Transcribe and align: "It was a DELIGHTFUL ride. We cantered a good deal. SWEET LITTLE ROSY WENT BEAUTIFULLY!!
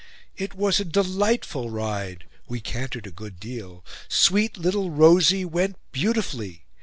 "It 0.35 0.55
was 0.55 0.79
a 0.79 0.83
DELIGHTFUL 0.85 1.69
ride. 1.69 2.23
We 2.47 2.59
cantered 2.59 3.05
a 3.05 3.11
good 3.11 3.39
deal. 3.39 3.85
SWEET 4.07 4.57
LITTLE 4.57 4.89
ROSY 4.89 5.45
WENT 5.45 5.75
BEAUTIFULLY!! 5.91 6.63